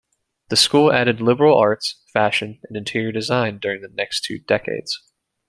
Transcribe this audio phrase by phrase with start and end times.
[0.49, 4.99] The school added liberal arts, fashion, and interior design during the next two decades.